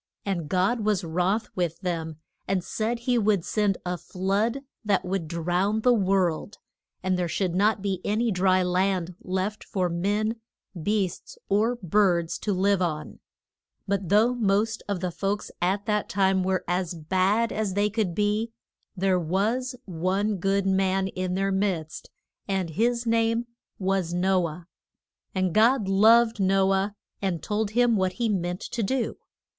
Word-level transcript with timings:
And 0.25 0.49
God 0.49 0.79
was 0.79 1.03
wroth 1.03 1.47
with 1.55 1.79
them, 1.81 2.15
and 2.47 2.63
said 2.63 3.01
he 3.01 3.19
would 3.19 3.45
send 3.45 3.77
a 3.85 3.99
flood 3.99 4.61
that 4.83 5.05
would 5.05 5.27
drown 5.27 5.81
the 5.81 5.93
world, 5.93 6.57
and 7.03 7.19
there 7.19 7.27
should 7.27 7.53
not 7.53 7.83
be 7.83 8.01
any 8.03 8.31
dry 8.31 8.63
land 8.63 9.13
left 9.21 9.63
for 9.63 9.89
men, 9.89 10.37
beasts, 10.81 11.37
or 11.49 11.75
birds 11.75 12.39
to 12.39 12.51
live 12.51 12.81
on. 12.81 13.19
But 13.87 14.09
though 14.09 14.33
most 14.33 14.81
of 14.87 15.01
the 15.01 15.11
folks 15.11 15.51
at 15.61 15.85
that 15.85 16.09
time 16.09 16.41
were 16.41 16.63
as 16.67 16.95
bad 16.95 17.51
as 17.51 17.75
they 17.75 17.91
could 17.91 18.15
be, 18.15 18.51
there 18.97 19.19
was 19.19 19.75
one 19.85 20.37
good 20.37 20.65
man 20.65 21.09
in 21.09 21.35
their 21.35 21.51
midst, 21.51 22.09
and 22.47 22.71
his 22.71 23.05
name 23.05 23.45
was 23.77 24.15
No 24.15 24.47
ah. 24.47 24.49
[Illustration: 24.55 24.63
THE 24.63 25.37
ARK.] 25.39 25.45
And 25.45 25.53
God 25.53 25.87
loved 25.87 26.39
No 26.39 26.73
ah 26.73 26.91
and 27.21 27.43
told 27.43 27.69
him 27.77 27.95
what 27.95 28.13
he 28.13 28.29
meant 28.29 28.61
to 28.61 28.81
do. 28.81 29.17